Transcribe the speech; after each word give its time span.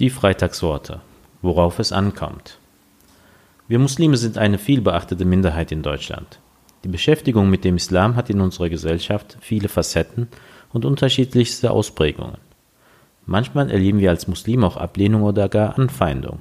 Die 0.00 0.10
Freitagsworte. 0.10 1.02
Worauf 1.40 1.78
es 1.78 1.92
ankommt. 1.92 2.58
Wir 3.68 3.78
Muslime 3.78 4.16
sind 4.16 4.38
eine 4.38 4.58
vielbeachtete 4.58 5.24
Minderheit 5.24 5.70
in 5.70 5.82
Deutschland. 5.82 6.40
Die 6.82 6.88
Beschäftigung 6.88 7.48
mit 7.48 7.64
dem 7.64 7.76
Islam 7.76 8.16
hat 8.16 8.28
in 8.28 8.40
unserer 8.40 8.68
Gesellschaft 8.68 9.36
viele 9.40 9.68
Facetten 9.68 10.26
und 10.72 10.84
unterschiedlichste 10.84 11.70
Ausprägungen. 11.70 12.38
Manchmal 13.24 13.70
erleben 13.70 14.00
wir 14.00 14.10
als 14.10 14.26
Muslime 14.26 14.66
auch 14.66 14.76
Ablehnung 14.76 15.22
oder 15.22 15.48
gar 15.48 15.78
Anfeindung. 15.78 16.40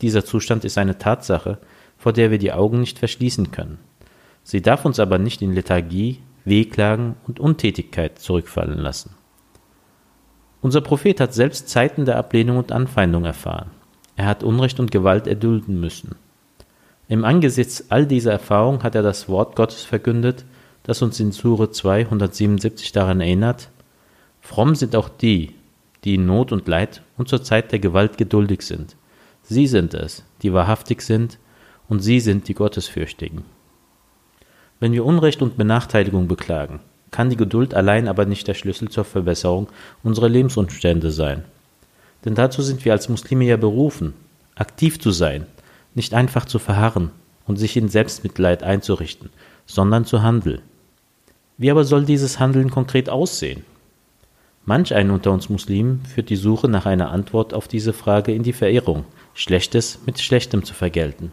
Dieser 0.00 0.24
Zustand 0.24 0.64
ist 0.64 0.76
eine 0.76 0.98
Tatsache, 0.98 1.58
vor 1.96 2.12
der 2.12 2.32
wir 2.32 2.38
die 2.38 2.52
Augen 2.52 2.80
nicht 2.80 2.98
verschließen 2.98 3.52
können. 3.52 3.78
Sie 4.42 4.62
darf 4.62 4.84
uns 4.84 4.98
aber 4.98 5.18
nicht 5.18 5.42
in 5.42 5.52
Lethargie, 5.52 6.18
Wehklagen 6.44 7.14
und 7.28 7.38
Untätigkeit 7.38 8.18
zurückfallen 8.18 8.80
lassen. 8.80 9.14
Unser 10.62 10.82
Prophet 10.82 11.20
hat 11.20 11.32
selbst 11.32 11.68
Zeiten 11.68 12.04
der 12.04 12.18
Ablehnung 12.18 12.58
und 12.58 12.72
Anfeindung 12.72 13.24
erfahren. 13.24 13.70
Er 14.16 14.26
hat 14.26 14.42
Unrecht 14.42 14.78
und 14.78 14.90
Gewalt 14.90 15.26
erdulden 15.26 15.80
müssen. 15.80 16.16
Im 17.08 17.24
Angesichts 17.24 17.86
all 17.90 18.06
dieser 18.06 18.32
Erfahrung 18.32 18.82
hat 18.82 18.94
er 18.94 19.02
das 19.02 19.28
Wort 19.28 19.56
Gottes 19.56 19.82
verkündet, 19.82 20.44
das 20.82 21.02
uns 21.02 21.18
in 21.18 21.32
Sure 21.32 21.70
277 21.70 22.92
daran 22.92 23.20
erinnert, 23.20 23.70
Fromm 24.40 24.74
sind 24.74 24.96
auch 24.96 25.08
die, 25.08 25.54
die 26.04 26.14
in 26.14 26.26
Not 26.26 26.52
und 26.52 26.66
Leid 26.66 27.02
und 27.16 27.28
zur 27.28 27.42
Zeit 27.42 27.72
der 27.72 27.78
Gewalt 27.78 28.16
geduldig 28.18 28.62
sind. 28.62 28.96
Sie 29.42 29.66
sind 29.66 29.94
es, 29.94 30.24
die 30.42 30.52
wahrhaftig 30.52 31.02
sind, 31.02 31.38
und 31.88 32.00
sie 32.00 32.20
sind 32.20 32.48
die 32.48 32.54
Gottesfürchtigen. 32.54 33.42
Wenn 34.78 34.92
wir 34.92 35.04
Unrecht 35.04 35.42
und 35.42 35.56
Benachteiligung 35.56 36.28
beklagen, 36.28 36.80
kann 37.10 37.30
die 37.30 37.36
Geduld 37.36 37.74
allein 37.74 38.08
aber 38.08 38.26
nicht 38.26 38.46
der 38.48 38.54
Schlüssel 38.54 38.88
zur 38.88 39.04
Verbesserung 39.04 39.68
unserer 40.02 40.28
Lebensumstände 40.28 41.10
sein. 41.10 41.44
Denn 42.24 42.34
dazu 42.34 42.62
sind 42.62 42.84
wir 42.84 42.92
als 42.92 43.08
Muslime 43.08 43.44
ja 43.44 43.56
berufen, 43.56 44.14
aktiv 44.54 45.00
zu 45.00 45.10
sein, 45.10 45.46
nicht 45.94 46.14
einfach 46.14 46.44
zu 46.44 46.58
verharren 46.58 47.10
und 47.46 47.56
sich 47.56 47.76
in 47.76 47.88
Selbstmitleid 47.88 48.62
einzurichten, 48.62 49.30
sondern 49.66 50.04
zu 50.04 50.22
handeln. 50.22 50.60
Wie 51.58 51.70
aber 51.70 51.84
soll 51.84 52.04
dieses 52.04 52.38
Handeln 52.38 52.70
konkret 52.70 53.10
aussehen? 53.10 53.64
Manch 54.64 54.94
ein 54.94 55.10
unter 55.10 55.32
uns 55.32 55.48
Muslimen 55.48 56.02
führt 56.04 56.30
die 56.30 56.36
Suche 56.36 56.68
nach 56.68 56.86
einer 56.86 57.10
Antwort 57.10 57.54
auf 57.54 57.66
diese 57.66 57.92
Frage 57.92 58.32
in 58.32 58.42
die 58.42 58.52
Verehrung, 58.52 59.04
Schlechtes 59.34 60.00
mit 60.06 60.20
Schlechtem 60.20 60.64
zu 60.64 60.74
vergelten. 60.74 61.32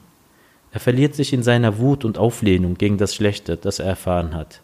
Er 0.72 0.80
verliert 0.80 1.16
sich 1.16 1.34
in 1.34 1.44
seiner 1.44 1.78
Wut 1.78 2.06
und 2.06 2.18
Auflehnung 2.18 2.76
gegen 2.76 2.98
das 2.98 3.16
Schlechte, 3.16 3.58
das 3.58 3.80
er 3.80 3.88
erfahren 3.88 4.34
hat. 4.34 4.62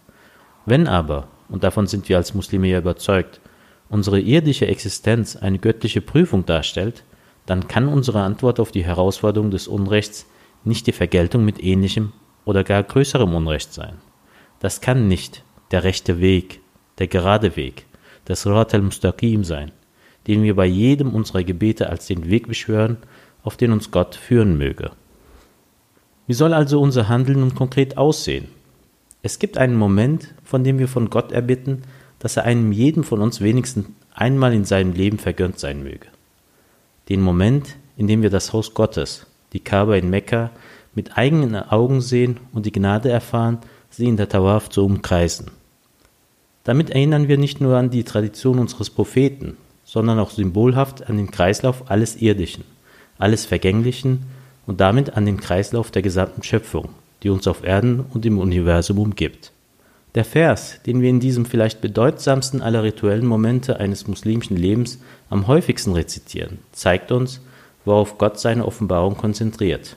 Wenn 0.65 0.87
aber, 0.87 1.27
und 1.49 1.63
davon 1.63 1.87
sind 1.87 2.07
wir 2.09 2.17
als 2.17 2.33
Muslime 2.33 2.67
ja 2.67 2.79
überzeugt, 2.79 3.41
unsere 3.89 4.19
irdische 4.19 4.67
Existenz 4.67 5.35
eine 5.35 5.59
göttliche 5.59 6.01
Prüfung 6.01 6.45
darstellt, 6.45 7.03
dann 7.45 7.67
kann 7.67 7.87
unsere 7.87 8.21
Antwort 8.21 8.59
auf 8.59 8.71
die 8.71 8.85
Herausforderung 8.85 9.51
des 9.51 9.67
Unrechts 9.67 10.25
nicht 10.63 10.87
die 10.87 10.93
Vergeltung 10.93 11.43
mit 11.43 11.61
ähnlichem 11.61 12.13
oder 12.45 12.63
gar 12.63 12.83
größerem 12.83 13.33
Unrecht 13.35 13.73
sein. 13.73 13.97
Das 14.59 14.79
kann 14.79 15.07
nicht 15.07 15.43
der 15.71 15.83
rechte 15.83 16.21
Weg, 16.21 16.61
der 16.97 17.07
gerade 17.07 17.55
Weg, 17.55 17.85
das 18.25 18.47
Rat 18.47 18.73
al-Mustaqim 18.73 19.43
sein, 19.43 19.71
den 20.27 20.43
wir 20.43 20.55
bei 20.55 20.65
jedem 20.65 21.13
unserer 21.13 21.43
Gebete 21.43 21.89
als 21.89 22.07
den 22.07 22.29
Weg 22.29 22.47
beschwören, 22.47 22.97
auf 23.43 23.57
den 23.57 23.71
uns 23.71 23.91
Gott 23.91 24.15
führen 24.15 24.57
möge. 24.57 24.91
Wie 26.27 26.33
soll 26.33 26.53
also 26.53 26.79
unser 26.79 27.09
Handeln 27.09 27.41
nun 27.41 27.55
konkret 27.55 27.97
aussehen? 27.97 28.47
Es 29.21 29.39
gibt 29.39 29.57
einen 29.57 29.75
Moment, 29.75 30.32
von 30.53 30.63
dem 30.63 30.77
wir 30.77 30.87
von 30.87 31.09
Gott 31.09 31.31
erbitten, 31.31 31.81
dass 32.19 32.37
er 32.37 32.43
einem 32.43 32.71
jeden 32.71 33.03
von 33.03 33.21
uns 33.21 33.41
wenigstens 33.41 33.87
einmal 34.13 34.53
in 34.53 34.65
seinem 34.65 34.93
Leben 34.93 35.17
vergönnt 35.17 35.57
sein 35.57 35.81
möge. 35.81 36.05
Den 37.09 37.21
Moment, 37.21 37.75
in 37.97 38.05
dem 38.05 38.21
wir 38.21 38.29
das 38.29 38.53
Haus 38.53 38.75
Gottes, 38.75 39.25
die 39.53 39.61
Kaaba 39.61 39.95
in 39.95 40.11
Mekka, 40.11 40.51
mit 40.93 41.17
eigenen 41.17 41.55
Augen 41.55 42.01
sehen 42.01 42.39
und 42.51 42.67
die 42.67 42.71
Gnade 42.71 43.09
erfahren, 43.09 43.57
sie 43.89 44.05
in 44.05 44.15
der 44.15 44.29
Tawaf 44.29 44.69
zu 44.69 44.85
umkreisen. 44.85 45.49
Damit 46.65 46.91
erinnern 46.91 47.27
wir 47.27 47.39
nicht 47.39 47.59
nur 47.59 47.75
an 47.75 47.89
die 47.89 48.03
Tradition 48.03 48.59
unseres 48.59 48.91
Propheten, 48.91 49.57
sondern 49.83 50.19
auch 50.19 50.29
symbolhaft 50.29 51.09
an 51.09 51.17
den 51.17 51.31
Kreislauf 51.31 51.89
alles 51.89 52.15
Irdischen, 52.17 52.63
alles 53.17 53.47
Vergänglichen 53.47 54.27
und 54.67 54.81
damit 54.81 55.17
an 55.17 55.25
den 55.25 55.39
Kreislauf 55.39 55.89
der 55.89 56.03
gesamten 56.03 56.43
Schöpfung, 56.43 56.89
die 57.23 57.31
uns 57.31 57.47
auf 57.47 57.63
Erden 57.63 58.01
und 58.01 58.23
im 58.27 58.37
Universum 58.37 58.99
umgibt. 58.99 59.51
Der 60.15 60.25
Vers, 60.25 60.79
den 60.85 61.01
wir 61.01 61.09
in 61.09 61.19
diesem 61.19 61.45
vielleicht 61.45 61.81
bedeutsamsten 61.81 62.61
aller 62.61 62.83
rituellen 62.83 63.25
Momente 63.25 63.79
eines 63.79 64.07
muslimischen 64.07 64.55
Lebens 64.55 64.99
am 65.29 65.47
häufigsten 65.47 65.93
rezitieren, 65.93 66.59
zeigt 66.71 67.11
uns, 67.11 67.41
worauf 67.83 68.19
Gott 68.19 68.39
seine 68.39 68.65
Offenbarung 68.65 69.17
konzentriert. 69.17 69.95